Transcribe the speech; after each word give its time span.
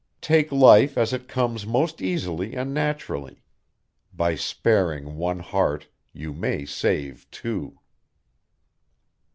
Take 0.21 0.51
life 0.51 0.97
as 0.97 1.13
it 1.13 1.27
comes 1.27 1.67
most 1.67 2.01
easily 2.01 2.55
and 2.55 2.73
naturally. 2.73 3.43
By 4.11 4.33
sparing 4.33 5.15
one 5.15 5.37
heart 5.41 5.89
you 6.11 6.33
may 6.33 6.65
save 6.65 7.29
two. 7.29 7.77